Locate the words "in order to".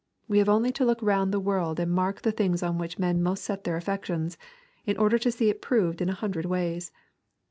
4.83-5.31